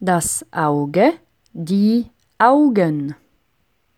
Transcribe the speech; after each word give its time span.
das 0.00 0.44
Auge, 0.50 1.12
die 1.52 2.06
Augen. 2.38 3.14